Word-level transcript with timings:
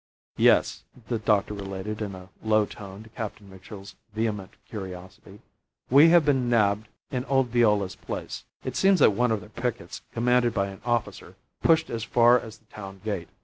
"Yes," 0.37 0.83
the 1.09 1.19
doctor 1.19 1.53
related 1.53 2.01
in 2.01 2.15
a 2.15 2.29
low 2.41 2.65
tone 2.65 3.03
to 3.03 3.09
Captain 3.09 3.47
Mitchell's 3.51 3.95
vehement 4.15 4.53
curiosity, 4.67 5.41
"we 5.91 6.09
have 6.09 6.25
been 6.25 6.49
nabbed 6.49 6.87
in 7.11 7.23
old 7.25 7.49
Viola's 7.49 7.97
place. 7.97 8.43
It 8.63 8.75
seems 8.75 8.99
that 9.01 9.11
one 9.11 9.31
of 9.31 9.41
their 9.41 9.49
pickets, 9.49 10.01
commanded 10.11 10.55
by 10.55 10.69
an 10.69 10.81
officer, 10.85 11.35
pushed 11.61 11.91
as 11.91 12.03
far 12.03 12.39
as 12.39 12.57
the 12.57 12.65
town 12.65 12.99
gate. 13.05 13.27